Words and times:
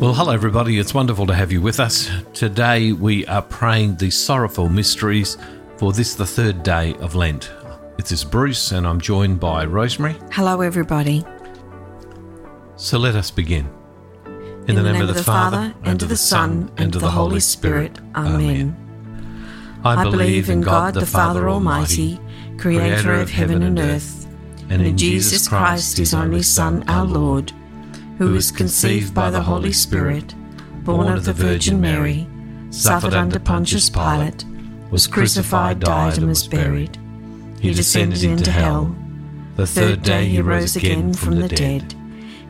Well, 0.00 0.12
hello, 0.12 0.32
everybody. 0.32 0.80
It's 0.80 0.92
wonderful 0.92 1.24
to 1.28 1.34
have 1.34 1.52
you 1.52 1.62
with 1.62 1.78
us. 1.78 2.10
Today 2.32 2.90
we 2.90 3.24
are 3.26 3.40
praying 3.40 3.94
the 3.96 4.10
sorrowful 4.10 4.68
mysteries 4.68 5.38
for 5.76 5.92
this, 5.92 6.16
the 6.16 6.26
third 6.26 6.64
day 6.64 6.94
of 6.96 7.14
Lent. 7.14 7.52
It 7.96 8.10
is 8.10 8.24
Bruce, 8.24 8.72
and 8.72 8.88
I'm 8.88 9.00
joined 9.00 9.38
by 9.38 9.64
Rosemary. 9.64 10.16
Hello, 10.32 10.62
everybody. 10.62 11.24
So 12.74 12.98
let 12.98 13.14
us 13.14 13.30
begin. 13.30 13.70
In, 14.66 14.74
the, 14.74 14.82
name, 14.82 15.00
of 15.00 15.14
the 15.14 15.22
Father, 15.22 15.72
and 15.84 16.02
of 16.02 16.08
the 16.08 16.16
Son, 16.16 16.72
and 16.76 16.92
of 16.94 17.00
the 17.00 17.10
Holy 17.10 17.40
Spirit. 17.40 17.96
Amen. 18.16 18.76
I 19.84 20.02
believe 20.02 20.50
in 20.50 20.60
God, 20.60 20.94
the 20.94 21.06
Father 21.06 21.48
Almighty, 21.48 22.18
creator 22.58 23.14
of 23.14 23.30
heaven 23.30 23.62
and 23.62 23.78
earth, 23.78 24.26
and 24.68 24.82
in 24.82 24.98
Jesus 24.98 25.46
Christ, 25.46 25.98
his 25.98 26.12
only 26.14 26.42
Son, 26.42 26.82
our 26.88 27.04
Lord, 27.04 27.52
who 28.18 28.32
was 28.32 28.50
conceived 28.50 29.14
by 29.14 29.30
the 29.30 29.42
Holy 29.42 29.72
Spirit, 29.72 30.34
born 30.84 31.08
of 31.08 31.24
the 31.24 31.32
Virgin 31.32 31.80
Mary, 31.80 32.26
suffered 32.70 33.14
under 33.14 33.38
Pontius 33.38 33.90
Pilate, 33.90 34.44
was 34.90 35.06
crucified, 35.06 35.80
died, 35.80 36.18
and 36.18 36.28
was 36.28 36.46
buried. 36.46 36.98
He 37.60 37.72
descended 37.72 38.22
into 38.22 38.50
hell. 38.50 38.94
The 39.56 39.66
third 39.66 40.02
day 40.02 40.26
he 40.26 40.40
rose 40.40 40.76
again 40.76 41.14
from 41.14 41.40
the 41.40 41.48
dead. 41.48 41.94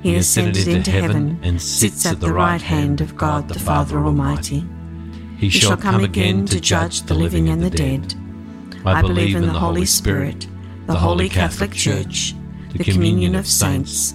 He 0.02 0.16
ascended 0.16 0.68
into 0.68 0.90
heaven 0.90 1.38
and 1.42 1.60
sits 1.60 2.04
at 2.04 2.20
the 2.20 2.32
right 2.32 2.60
hand 2.60 3.00
of 3.00 3.16
God 3.16 3.48
the 3.48 3.58
Father 3.58 3.98
Almighty. 3.98 4.64
He 5.38 5.48
shall 5.48 5.76
come 5.76 6.04
again 6.04 6.46
to 6.46 6.60
judge 6.60 7.02
the 7.02 7.14
living 7.14 7.48
and 7.48 7.62
the 7.62 7.70
dead. 7.70 8.14
I 8.84 9.00
believe 9.00 9.34
in 9.34 9.46
the 9.46 9.52
Holy 9.52 9.86
Spirit, 9.86 10.46
the 10.86 10.94
holy 10.94 11.28
Catholic 11.28 11.72
Church, 11.72 12.34
the 12.74 12.84
communion 12.84 13.34
of 13.34 13.46
saints, 13.46 14.14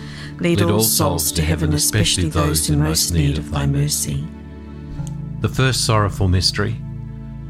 Lead 0.41 0.63
all 0.63 0.81
souls 0.81 1.31
to 1.33 1.43
heaven, 1.43 1.71
especially 1.73 2.27
those 2.27 2.67
in 2.67 2.79
most 2.79 3.13
need 3.13 3.37
of 3.37 3.51
thy 3.51 3.67
mercy. 3.67 4.27
The 5.41 5.47
first 5.47 5.85
sorrowful 5.85 6.27
mystery, 6.27 6.77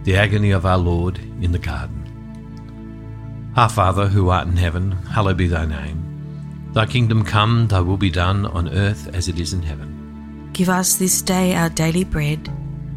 the 0.03 0.17
agony 0.17 0.51
of 0.51 0.65
our 0.65 0.77
Lord 0.77 1.17
in 1.41 1.53
the 1.53 1.57
garden. 1.57 3.53
Our 3.55 3.69
Father, 3.69 4.07
who 4.07 4.27
art 4.27 4.47
in 4.47 4.57
heaven, 4.57 4.91
hallowed 4.91 5.37
be 5.37 5.47
thy 5.47 5.65
name. 5.65 6.69
Thy 6.73 6.85
kingdom 6.85 7.23
come, 7.23 7.69
thy 7.69 7.79
will 7.79 7.95
be 7.95 8.09
done 8.09 8.45
on 8.45 8.67
earth 8.67 9.07
as 9.15 9.29
it 9.29 9.39
is 9.39 9.53
in 9.53 9.61
heaven. 9.61 10.49
Give 10.51 10.67
us 10.67 10.97
this 10.97 11.21
day 11.21 11.55
our 11.55 11.69
daily 11.69 12.03
bread, 12.03 12.49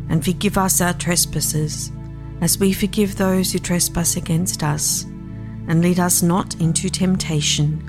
and 0.09 0.25
forgive 0.25 0.59
us 0.59 0.81
our 0.81 0.95
trespasses, 0.95 1.93
as 2.41 2.59
we 2.59 2.73
forgive 2.73 3.15
those 3.15 3.53
who 3.53 3.61
trespass 3.61 4.17
against 4.17 4.65
us. 4.65 5.05
And 5.69 5.83
lead 5.83 6.01
us 6.01 6.21
not 6.21 6.57
into 6.61 6.91
temptation, 6.91 7.89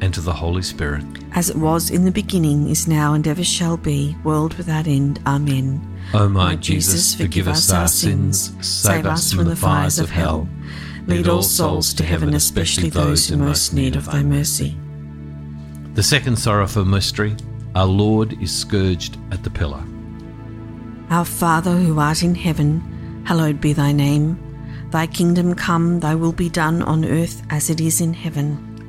and 0.00 0.12
to 0.14 0.20
the 0.20 0.32
Holy 0.32 0.62
Spirit. 0.62 1.04
As 1.32 1.50
it 1.50 1.56
was 1.56 1.90
in 1.90 2.04
the 2.04 2.10
beginning, 2.10 2.68
is 2.68 2.88
now, 2.88 3.14
and 3.14 3.26
ever 3.26 3.44
shall 3.44 3.76
be, 3.76 4.16
world 4.24 4.54
without 4.54 4.86
end. 4.86 5.20
Amen. 5.26 5.80
O 6.14 6.28
my 6.28 6.56
Jesus, 6.56 7.14
forgive 7.14 7.48
us 7.48 7.70
our 7.70 7.88
sins, 7.88 8.54
save 8.66 9.06
us 9.06 9.32
from 9.32 9.44
the 9.44 9.56
fires 9.56 9.98
of 9.98 10.10
hell. 10.10 10.48
Lead 11.06 11.28
all 11.28 11.42
souls 11.42 11.94
to 11.94 12.04
heaven, 12.04 12.34
especially 12.34 12.90
those 12.90 13.28
who 13.28 13.36
most 13.36 13.72
need 13.72 13.96
of 13.96 14.06
thy 14.06 14.22
mercy. 14.22 14.76
The 15.94 16.02
second 16.02 16.38
sorrowful 16.38 16.84
mystery, 16.84 17.34
our 17.74 17.86
Lord 17.86 18.40
is 18.42 18.56
scourged 18.56 19.16
at 19.32 19.42
the 19.42 19.50
pillar. 19.50 19.82
Our 21.10 21.24
Father 21.24 21.76
who 21.76 21.98
art 21.98 22.22
in 22.22 22.34
heaven, 22.34 23.22
hallowed 23.26 23.60
be 23.60 23.72
thy 23.72 23.92
name. 23.92 24.38
Thy 24.90 25.06
kingdom 25.06 25.54
come, 25.54 26.00
thy 26.00 26.14
will 26.14 26.32
be 26.32 26.48
done 26.48 26.82
on 26.82 27.04
earth 27.04 27.42
as 27.50 27.70
it 27.70 27.80
is 27.80 28.00
in 28.00 28.14
heaven. 28.14 28.67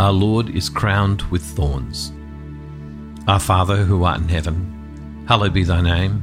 Our 0.00 0.12
Lord 0.12 0.50
is 0.50 0.68
crowned 0.68 1.22
with 1.30 1.42
thorns. 1.42 2.12
Our 3.28 3.38
Father 3.38 3.76
who 3.76 4.02
art 4.02 4.20
in 4.20 4.28
heaven, 4.28 5.24
hallowed 5.28 5.52
be 5.52 5.62
thy 5.62 5.80
name. 5.80 6.22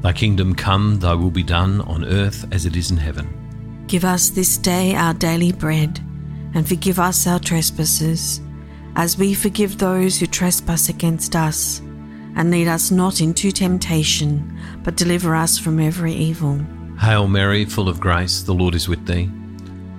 Thy 0.00 0.12
kingdom 0.12 0.54
come, 0.54 0.98
thy 0.98 1.14
will 1.14 1.30
be 1.30 1.44
done 1.44 1.80
on 1.82 2.04
earth 2.04 2.44
as 2.52 2.66
it 2.66 2.76
is 2.76 2.90
in 2.90 2.96
heaven. 2.96 3.84
Give 3.86 4.04
us 4.04 4.30
this 4.30 4.58
day 4.58 4.94
our 4.94 5.14
daily 5.14 5.52
bread, 5.52 6.00
and 6.54 6.66
forgive 6.66 6.98
us 6.98 7.26
our 7.26 7.38
trespasses 7.38 8.40
as 8.96 9.16
we 9.16 9.32
forgive 9.32 9.78
those 9.78 10.18
who 10.18 10.26
trespass 10.26 10.88
against 10.88 11.36
us. 11.36 11.80
And 12.36 12.50
lead 12.50 12.66
us 12.66 12.90
not 12.90 13.20
into 13.20 13.52
temptation, 13.52 14.58
but 14.82 14.96
deliver 14.96 15.36
us 15.36 15.56
from 15.56 15.78
every 15.78 16.12
evil. 16.12 16.58
Hail 17.00 17.28
Mary, 17.28 17.64
full 17.64 17.88
of 17.88 18.00
grace, 18.00 18.42
the 18.42 18.54
Lord 18.54 18.74
is 18.74 18.88
with 18.88 19.06
thee. 19.06 19.30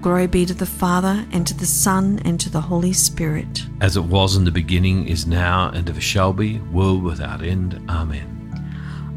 Glory 0.00 0.26
be 0.26 0.46
to 0.46 0.54
the 0.54 0.66
Father, 0.66 1.26
and 1.32 1.46
to 1.46 1.54
the 1.54 1.66
Son, 1.66 2.20
and 2.24 2.38
to 2.40 2.50
the 2.50 2.60
Holy 2.60 2.92
Spirit. 2.92 3.62
As 3.80 3.96
it 3.96 4.04
was 4.04 4.36
in 4.36 4.44
the 4.44 4.50
beginning, 4.50 5.08
is 5.08 5.26
now, 5.26 5.70
and 5.70 5.88
ever 5.88 6.00
shall 6.00 6.32
be, 6.32 6.58
world 6.72 7.02
without 7.02 7.42
end. 7.42 7.80
Amen. 7.88 8.32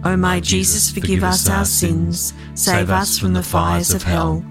O 0.05 0.15
my 0.15 0.39
Jesus, 0.39 0.91
forgive 0.91 1.24
us 1.24 1.50
our 1.50 1.65
sins, 1.65 2.33
save 2.55 2.89
us 2.89 3.19
from 3.19 3.33
the 3.33 3.43
fires 3.43 3.93
of 3.93 4.03
hell. 4.03 4.43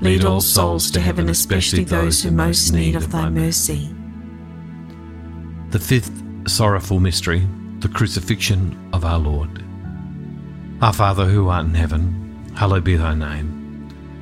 Lead 0.00 0.24
all 0.24 0.40
souls 0.40 0.90
to 0.90 1.00
heaven, 1.00 1.28
especially 1.28 1.84
those 1.84 2.22
who 2.22 2.30
most 2.30 2.72
need 2.72 2.96
of 2.96 3.10
thy 3.10 3.28
mercy. 3.28 3.94
The 5.70 5.78
fifth 5.78 6.22
sorrowful 6.48 7.00
mystery, 7.00 7.46
the 7.78 7.88
crucifixion 7.88 8.90
of 8.92 9.04
our 9.04 9.18
Lord. 9.18 9.64
Our 10.82 10.92
Father 10.92 11.26
who 11.26 11.48
art 11.48 11.66
in 11.66 11.74
heaven, 11.74 12.52
hallowed 12.56 12.84
be 12.84 12.96
thy 12.96 13.14
name. 13.14 13.59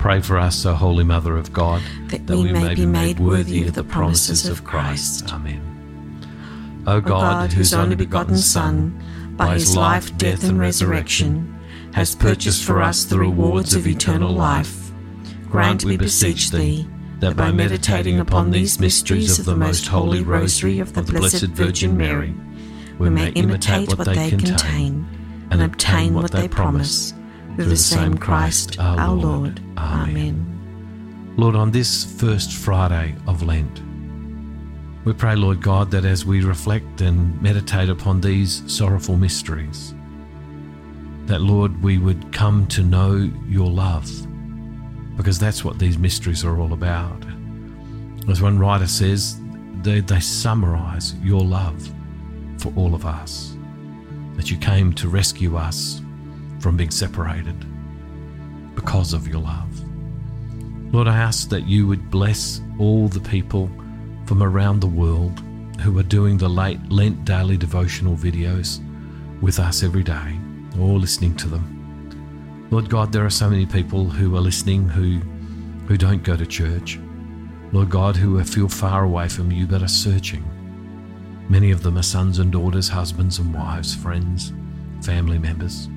Pray 0.00 0.18
for 0.18 0.38
us, 0.38 0.64
O 0.64 0.72
Holy 0.72 1.04
Mother 1.04 1.36
of 1.36 1.52
God, 1.52 1.82
that, 2.06 2.26
that 2.26 2.34
we, 2.34 2.44
we, 2.44 2.52
may 2.52 2.74
be 2.74 2.86
made 2.86 3.20
worthy 3.20 3.68
of 3.68 3.74
the 3.74 3.84
promises 3.84 4.48
of 4.48 4.64
Christ. 4.64 5.30
Amen. 5.30 6.82
O 6.86 7.02
God, 7.02 7.52
whose 7.52 7.74
only 7.74 7.96
begotten 7.96 8.38
Son, 8.38 8.98
by 9.36 9.52
his 9.52 9.76
life, 9.76 10.16
death, 10.16 10.48
and 10.48 10.58
resurrection, 10.58 11.54
has 11.92 12.14
purchased 12.16 12.64
for 12.64 12.80
us 12.80 13.04
the 13.04 13.18
rewards 13.18 13.74
of 13.74 13.86
eternal 13.86 14.32
life, 14.32 14.90
grant, 15.50 15.84
we 15.84 15.98
beseech 15.98 16.50
thee, 16.50 16.88
that 17.18 17.36
by 17.36 17.52
meditating 17.52 18.20
upon 18.20 18.50
these 18.50 18.80
mysteries 18.80 19.38
of 19.38 19.44
the 19.44 19.54
most 19.54 19.86
holy 19.86 20.22
rosary 20.22 20.78
of 20.78 20.94
the 20.94 21.02
Blessed 21.02 21.48
Virgin 21.48 21.94
Mary, 21.94 22.34
we 22.98 23.10
may 23.10 23.28
imitate 23.32 23.90
what 23.90 24.06
they 24.06 24.30
contain. 24.30 25.06
and 25.50 25.60
obtain 25.60 26.14
what 26.14 26.30
they 26.30 26.48
promise 26.48 27.12
through 27.60 27.70
the 27.70 27.76
same 27.76 28.16
Christ 28.16 28.80
our 28.80 29.14
Lord. 29.14 29.60
Amen. 29.76 31.34
Lord, 31.36 31.54
on 31.54 31.70
this 31.70 32.18
first 32.18 32.52
Friday 32.52 33.14
of 33.26 33.42
Lent, 33.42 33.82
we 35.04 35.12
pray, 35.12 35.36
Lord 35.36 35.60
God, 35.62 35.90
that 35.90 36.06
as 36.06 36.24
we 36.24 36.42
reflect 36.42 37.02
and 37.02 37.40
meditate 37.42 37.90
upon 37.90 38.22
these 38.22 38.62
sorrowful 38.66 39.16
mysteries, 39.16 39.94
that, 41.26 41.42
Lord, 41.42 41.82
we 41.82 41.98
would 41.98 42.32
come 42.32 42.66
to 42.68 42.82
know 42.82 43.30
your 43.46 43.68
love, 43.68 44.10
because 45.18 45.38
that's 45.38 45.62
what 45.62 45.78
these 45.78 45.98
mysteries 45.98 46.44
are 46.44 46.58
all 46.58 46.72
about. 46.72 47.24
As 48.28 48.40
one 48.40 48.58
writer 48.58 48.86
says, 48.86 49.38
they, 49.82 50.00
they 50.00 50.20
summarize 50.20 51.14
your 51.16 51.42
love 51.42 51.90
for 52.56 52.72
all 52.74 52.94
of 52.94 53.04
us, 53.04 53.54
that 54.36 54.50
you 54.50 54.56
came 54.56 54.94
to 54.94 55.08
rescue 55.08 55.56
us 55.56 56.00
from 56.60 56.76
being 56.76 56.90
separated 56.90 57.56
because 58.74 59.12
of 59.12 59.26
your 59.26 59.40
love. 59.40 59.84
Lord, 60.92 61.08
I 61.08 61.16
ask 61.16 61.48
that 61.50 61.66
you 61.66 61.86
would 61.86 62.10
bless 62.10 62.60
all 62.78 63.08
the 63.08 63.20
people 63.20 63.70
from 64.26 64.42
around 64.42 64.80
the 64.80 64.86
world 64.86 65.40
who 65.80 65.98
are 65.98 66.04
doing 66.04 66.36
the 66.36 66.48
late 66.48 66.80
Lent 66.90 67.24
daily 67.24 67.56
devotional 67.56 68.16
videos 68.16 68.80
with 69.40 69.58
us 69.58 69.82
every 69.82 70.02
day. 70.02 70.38
or 70.78 70.98
listening 71.00 71.34
to 71.34 71.48
them. 71.48 72.68
Lord 72.70 72.88
God, 72.88 73.12
there 73.12 73.26
are 73.26 73.30
so 73.30 73.50
many 73.50 73.66
people 73.66 74.04
who 74.04 74.36
are 74.36 74.40
listening 74.40 74.88
who, 74.88 75.18
who 75.88 75.96
don't 75.96 76.22
go 76.22 76.36
to 76.36 76.46
church. 76.46 76.98
Lord 77.72 77.90
God, 77.90 78.14
who 78.14 78.42
feel 78.44 78.68
far 78.68 79.04
away 79.04 79.28
from 79.28 79.50
you 79.50 79.66
but 79.66 79.82
are 79.82 79.88
searching. 79.88 80.44
Many 81.48 81.72
of 81.72 81.82
them 81.82 81.98
are 81.98 82.02
sons 82.02 82.38
and 82.38 82.52
daughters, 82.52 82.88
husbands 82.88 83.40
and 83.40 83.52
wives, 83.52 83.94
friends, 83.94 84.52
family 85.02 85.38
members. 85.38 85.88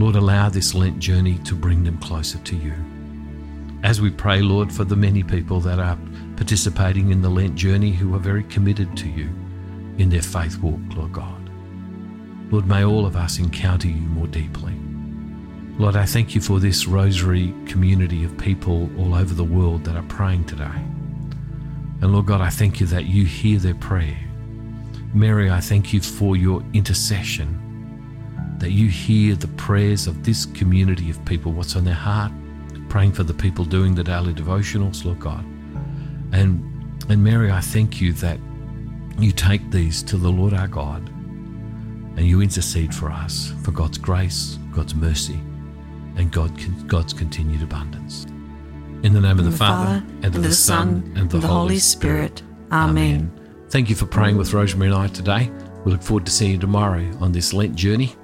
Lord, 0.00 0.16
allow 0.16 0.48
this 0.48 0.74
Lent 0.74 0.98
journey 0.98 1.36
to 1.40 1.54
bring 1.54 1.84
them 1.84 1.98
closer 1.98 2.38
to 2.38 2.56
you. 2.56 2.72
As 3.82 4.00
we 4.00 4.08
pray, 4.10 4.40
Lord, 4.40 4.72
for 4.72 4.84
the 4.84 4.96
many 4.96 5.22
people 5.22 5.60
that 5.60 5.78
are 5.78 5.98
participating 6.36 7.10
in 7.10 7.20
the 7.20 7.28
Lent 7.28 7.54
journey 7.54 7.92
who 7.92 8.14
are 8.14 8.18
very 8.18 8.44
committed 8.44 8.96
to 8.96 9.08
you 9.10 9.28
in 9.98 10.08
their 10.08 10.22
faith 10.22 10.58
walk, 10.62 10.80
Lord 10.96 11.12
God. 11.12 11.50
Lord, 12.50 12.66
may 12.66 12.82
all 12.82 13.04
of 13.04 13.14
us 13.14 13.38
encounter 13.38 13.88
you 13.88 14.00
more 14.00 14.26
deeply. 14.26 14.72
Lord, 15.76 15.96
I 15.96 16.06
thank 16.06 16.34
you 16.34 16.40
for 16.40 16.60
this 16.60 16.86
rosary 16.86 17.54
community 17.66 18.24
of 18.24 18.38
people 18.38 18.88
all 18.98 19.14
over 19.14 19.34
the 19.34 19.44
world 19.44 19.84
that 19.84 19.96
are 19.96 20.02
praying 20.04 20.44
today. 20.46 20.64
And 22.00 22.14
Lord 22.14 22.24
God, 22.24 22.40
I 22.40 22.48
thank 22.48 22.80
you 22.80 22.86
that 22.86 23.04
you 23.04 23.26
hear 23.26 23.58
their 23.58 23.74
prayer. 23.74 24.18
Mary, 25.12 25.50
I 25.50 25.60
thank 25.60 25.92
you 25.92 26.00
for 26.00 26.36
your 26.36 26.64
intercession, 26.72 27.69
that 28.60 28.70
you 28.70 28.88
hear 28.88 29.34
the 29.34 29.48
prayers 29.48 30.06
of 30.06 30.24
this 30.24 30.46
community 30.46 31.10
of 31.10 31.22
people, 31.24 31.52
what's 31.52 31.76
on 31.76 31.84
their 31.84 31.94
heart, 31.94 32.30
praying 32.88 33.12
for 33.12 33.22
the 33.22 33.34
people 33.34 33.64
doing 33.64 33.94
the 33.94 34.04
daily 34.04 34.34
devotionals, 34.34 35.04
Lord 35.04 35.18
God. 35.18 35.44
And, 36.32 36.62
and 37.08 37.24
Mary, 37.24 37.50
I 37.50 37.60
thank 37.60 38.00
you 38.00 38.12
that 38.14 38.38
you 39.18 39.32
take 39.32 39.70
these 39.70 40.02
to 40.04 40.16
the 40.16 40.28
Lord 40.28 40.54
our 40.54 40.68
God 40.68 41.08
and 42.16 42.20
you 42.20 42.42
intercede 42.42 42.94
for 42.94 43.10
us, 43.10 43.52
for 43.62 43.70
God's 43.70 43.98
grace, 43.98 44.58
God's 44.72 44.94
mercy, 44.94 45.40
and 46.16 46.30
God, 46.30 46.52
God's 46.86 47.12
continued 47.12 47.62
abundance. 47.62 48.26
In 49.02 49.14
the 49.14 49.20
name 49.20 49.38
of 49.38 49.44
the, 49.44 49.50
the 49.50 49.56
Father, 49.56 50.04
and, 50.04 50.24
and 50.26 50.36
of 50.36 50.42
the 50.42 50.52
Son, 50.52 51.10
and 51.16 51.32
of 51.32 51.40
the 51.40 51.48
Holy 51.48 51.78
Spirit. 51.78 52.38
Spirit. 52.38 52.72
Amen. 52.72 53.32
Thank 53.70 53.88
you 53.88 53.96
for 53.96 54.04
praying 54.04 54.36
with 54.36 54.52
Rosemary 54.52 54.90
and 54.90 54.98
I 54.98 55.06
today. 55.08 55.50
We 55.84 55.92
look 55.92 56.02
forward 56.02 56.26
to 56.26 56.32
seeing 56.32 56.52
you 56.52 56.58
tomorrow 56.58 57.08
on 57.20 57.32
this 57.32 57.54
Lent 57.54 57.74
journey. 57.74 58.14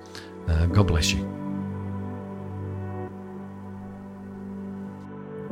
Uh, 0.49 0.67
God 0.67 0.87
bless 0.87 1.13
you. 1.13 1.25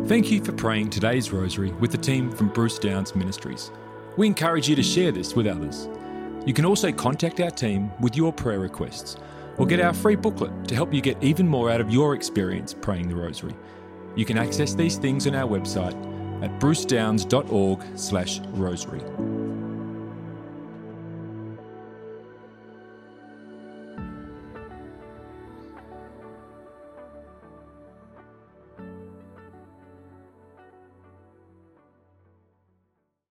Thank 0.07 0.31
you 0.31 0.45
for 0.45 0.53
praying 0.53 0.91
today's 0.91 1.33
Rosary 1.33 1.73
with 1.73 1.91
the 1.91 1.99
team 1.99 2.31
from 2.31 2.49
Bruce 2.49 2.79
Downes 2.79 3.17
Ministries. 3.17 3.71
We 4.17 4.27
encourage 4.27 4.69
you 4.69 4.77
to 4.77 4.83
share 4.83 5.13
this 5.13 5.35
with 5.35 5.47
others. 5.47 5.89
You 6.45 6.53
can 6.53 6.67
also 6.67 6.93
contact 6.93 7.41
our 7.41 7.51
team 7.51 7.91
with 8.01 8.15
your 8.15 8.31
prayer 8.33 8.61
requests 8.61 9.17
or 9.57 9.67
get 9.67 9.81
our 9.81 9.95
free 9.95 10.17
booklet 10.17 10.69
to 10.69 10.75
help 10.75 10.93
you 10.93 11.01
get 11.01 11.23
even 11.23 11.49
more 11.49 11.71
out 11.71 11.81
of 11.81 11.91
your 11.91 12.15
experience 12.15 12.75
praying 12.75 13.09
the 13.09 13.15
Rosary. 13.15 13.55
You 14.15 14.27
can 14.27 14.37
access 14.37 14.75
these 14.75 14.97
things 14.97 15.27
on 15.27 15.35
our 15.35 15.49
website 15.49 15.95
at 16.43 16.61
brucedownes.org/rosary. 16.61 19.34